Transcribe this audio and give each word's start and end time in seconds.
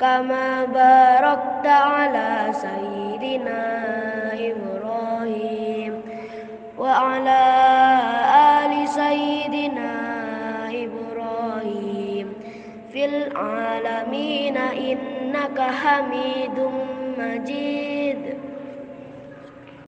كما 0.00 0.64
باركت 0.64 1.66
على 1.66 2.30
سيدنا 2.52 3.60
إبراهيم. 4.32 4.73
في 12.94 13.04
العالمين 13.04 14.56
إنك 14.56 15.60
حميد 15.60 16.58
مجيد. 17.18 18.03